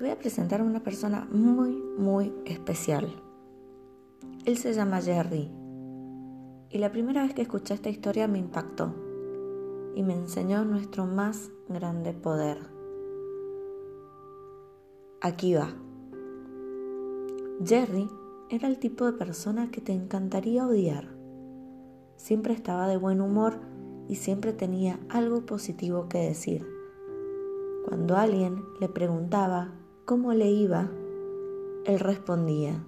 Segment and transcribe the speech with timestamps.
[0.00, 3.22] Te voy a presentar a una persona muy, muy especial.
[4.46, 5.50] Él se llama Jerry.
[6.70, 8.94] Y la primera vez que escuché esta historia me impactó
[9.94, 12.60] y me enseñó nuestro más grande poder.
[15.20, 15.68] Aquí va.
[17.62, 18.08] Jerry
[18.48, 21.14] era el tipo de persona que te encantaría odiar.
[22.16, 23.60] Siempre estaba de buen humor
[24.08, 26.66] y siempre tenía algo positivo que decir.
[27.86, 30.90] Cuando alguien le preguntaba cómo le iba,
[31.84, 32.84] él respondía,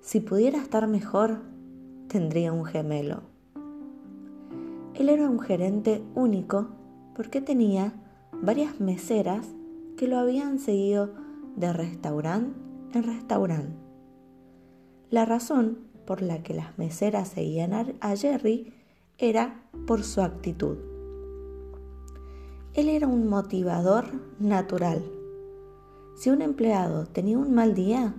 [0.00, 1.38] si pudiera estar mejor,
[2.08, 3.22] tendría un gemelo.
[4.94, 6.68] Él era un gerente único
[7.14, 7.92] porque tenía
[8.32, 9.46] varias meseras
[9.96, 11.10] que lo habían seguido
[11.56, 12.58] de restaurante
[12.94, 13.76] en restaurante.
[15.10, 18.72] La razón por la que las meseras seguían a Jerry
[19.18, 20.78] era por su actitud.
[22.74, 24.06] Él era un motivador
[24.38, 25.04] natural
[26.20, 28.14] si un empleado tenía un mal día,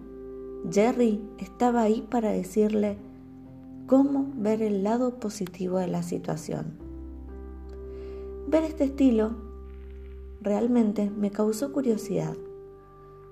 [0.72, 2.98] Jerry estaba ahí para decirle
[3.86, 6.80] cómo ver el lado positivo de la situación.
[8.48, 9.36] Ver este estilo
[10.42, 12.36] realmente me causó curiosidad,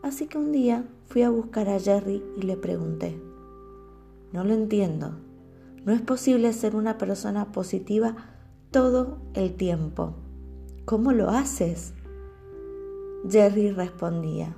[0.04, 3.20] así que un día fui a buscar a Jerry y le pregunté,
[4.32, 5.14] no lo entiendo,
[5.84, 8.16] no es posible ser una persona positiva
[8.70, 10.14] todo el tiempo.
[10.86, 11.96] ¿Cómo lo haces?
[13.28, 14.56] Jerry respondía,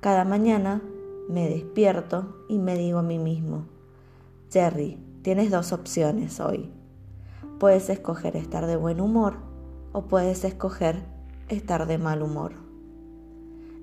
[0.00, 0.82] cada mañana
[1.28, 3.66] me despierto y me digo a mí mismo,
[4.50, 6.72] Jerry, tienes dos opciones hoy.
[7.60, 9.36] Puedes escoger estar de buen humor
[9.92, 11.04] o puedes escoger
[11.48, 12.54] estar de mal humor.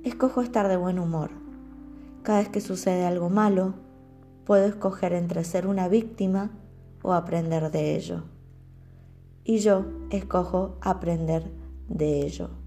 [0.04, 1.30] Escojo estar de buen humor.
[2.24, 3.76] Cada vez que sucede algo malo,
[4.44, 6.52] puedo escoger entre ser una víctima
[7.02, 8.24] o aprender de ello.
[9.46, 11.50] Y yo escojo aprender
[11.88, 12.59] de ello.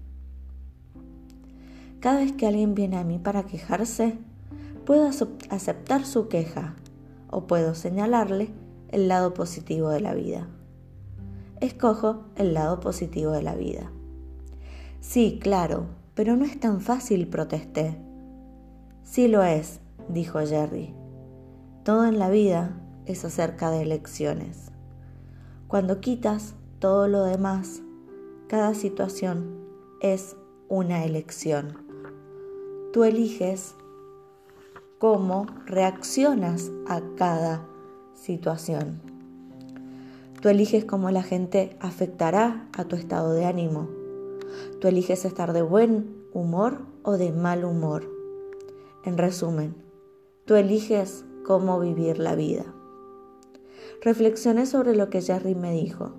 [2.03, 4.17] Cada vez que alguien viene a mí para quejarse,
[4.85, 5.09] puedo
[5.49, 6.75] aceptar su queja
[7.31, 8.49] o puedo señalarle
[8.89, 10.49] el lado positivo de la vida.
[11.61, 13.89] Escojo el lado positivo de la vida.
[14.99, 17.97] Sí, claro, pero no es tan fácil, protesté.
[19.05, 19.79] Sí lo es,
[20.09, 20.93] dijo Jerry.
[21.85, 24.73] Todo en la vida es acerca de elecciones.
[25.69, 27.81] Cuando quitas todo lo demás,
[28.49, 29.57] cada situación
[30.01, 30.35] es
[30.67, 31.82] una elección.
[32.93, 33.73] Tú eliges
[34.99, 37.67] cómo reaccionas a cada
[38.13, 39.01] situación.
[40.39, 43.89] Tú eliges cómo la gente afectará a tu estado de ánimo.
[44.79, 48.07] Tú eliges estar de buen humor o de mal humor.
[49.03, 49.73] En resumen,
[50.45, 52.75] tú eliges cómo vivir la vida.
[54.03, 56.11] Reflexioné sobre lo que Jerry me dijo.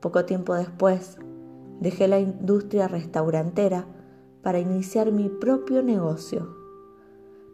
[0.00, 1.16] Poco tiempo después,
[1.78, 3.86] dejé la industria restaurantera
[4.42, 6.56] para iniciar mi propio negocio.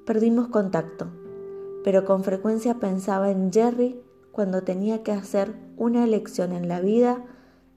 [0.07, 1.09] Perdimos contacto,
[1.85, 4.01] pero con frecuencia pensaba en Jerry
[4.33, 7.25] cuando tenía que hacer una elección en la vida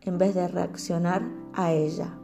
[0.01, 1.23] en vez de reaccionar
[1.53, 2.17] a ella.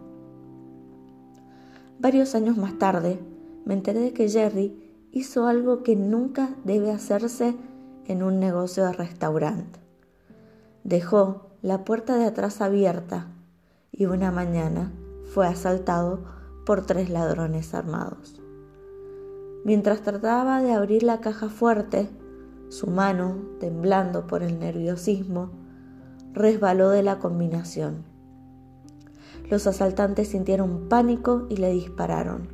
[2.00, 3.20] Varios años más tarde,
[3.66, 7.56] me enteré de que Jerry hizo algo que nunca debe hacerse
[8.06, 9.80] en un negocio de restaurante.
[10.84, 13.28] Dejó la puerta de atrás abierta
[13.92, 14.94] y una mañana
[15.34, 16.37] fue asaltado
[16.68, 18.42] por tres ladrones armados.
[19.64, 22.10] Mientras trataba de abrir la caja fuerte,
[22.68, 25.50] su mano, temblando por el nerviosismo,
[26.34, 28.04] resbaló de la combinación.
[29.50, 32.50] Los asaltantes sintieron pánico y le dispararon.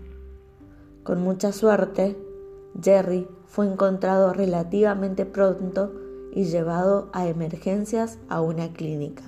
[1.01, 2.15] Con mucha suerte,
[2.79, 5.91] Jerry fue encontrado relativamente pronto
[6.31, 9.23] y llevado a emergencias a una clínica.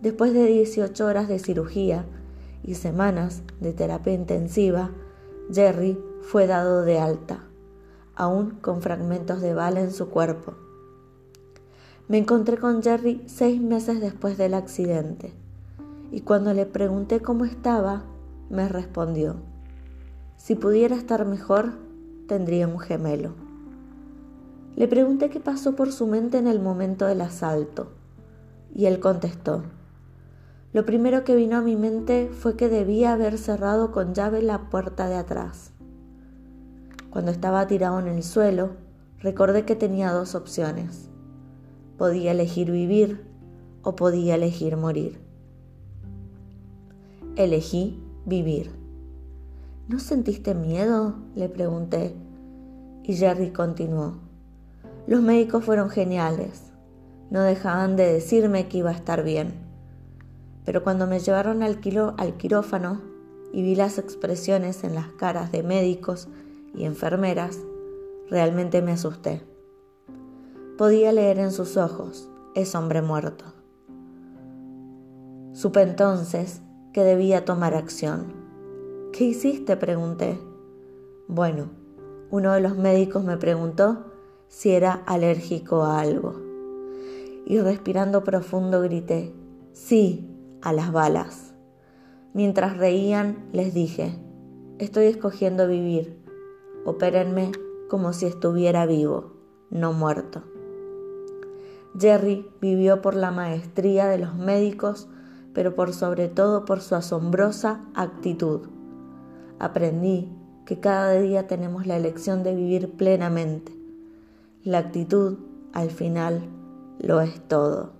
[0.00, 2.06] Después de 18 horas de cirugía,
[2.62, 4.90] y semanas de terapia intensiva,
[5.52, 7.44] Jerry fue dado de alta,
[8.14, 10.54] aún con fragmentos de bala en su cuerpo.
[12.08, 15.32] Me encontré con Jerry seis meses después del accidente
[16.10, 18.02] y cuando le pregunté cómo estaba,
[18.48, 19.36] me respondió,
[20.36, 21.72] si pudiera estar mejor,
[22.26, 23.34] tendría un gemelo.
[24.74, 27.92] Le pregunté qué pasó por su mente en el momento del asalto
[28.74, 29.62] y él contestó,
[30.72, 34.70] lo primero que vino a mi mente fue que debía haber cerrado con llave la
[34.70, 35.72] puerta de atrás.
[37.10, 38.70] Cuando estaba tirado en el suelo,
[39.18, 41.08] recordé que tenía dos opciones.
[41.98, 43.26] Podía elegir vivir
[43.82, 45.20] o podía elegir morir.
[47.34, 48.70] Elegí vivir.
[49.88, 51.16] ¿No sentiste miedo?
[51.34, 52.14] le pregunté.
[53.02, 54.18] Y Jerry continuó.
[55.08, 56.62] Los médicos fueron geniales.
[57.28, 59.69] No dejaban de decirme que iba a estar bien
[60.64, 63.00] pero cuando me llevaron al, quirófano
[63.52, 66.28] y vi las expresiones en las caras de médicos
[66.74, 67.58] y enfermeras,
[68.28, 69.42] realmente me asusté.
[70.78, 73.44] Podía leer en sus ojos, es hombre muerto.
[75.52, 76.62] Supe entonces
[76.92, 78.32] que debía tomar acción.
[79.12, 79.76] ¿Qué hiciste?
[79.76, 80.40] pregunté.
[81.26, 81.70] Bueno,
[82.30, 84.06] uno de los médicos me preguntó
[84.48, 86.40] si era alérgico a algo.
[87.44, 89.34] Y respirando profundo grité,
[89.72, 90.29] sí,
[90.62, 91.54] a las balas.
[92.32, 94.18] Mientras reían, les dije,
[94.78, 96.22] estoy escogiendo vivir,
[96.84, 97.52] opérenme
[97.88, 99.32] como si estuviera vivo,
[99.70, 100.42] no muerto.
[101.98, 105.08] Jerry vivió por la maestría de los médicos,
[105.52, 108.68] pero por sobre todo por su asombrosa actitud.
[109.58, 110.32] Aprendí
[110.64, 113.72] que cada día tenemos la elección de vivir plenamente.
[114.62, 115.38] La actitud,
[115.72, 116.42] al final,
[117.00, 117.99] lo es todo.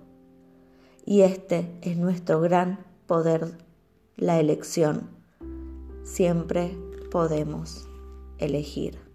[1.05, 3.57] Y este es nuestro gran poder,
[4.17, 5.09] la elección.
[6.03, 6.77] Siempre
[7.11, 7.87] podemos
[8.37, 9.10] elegir.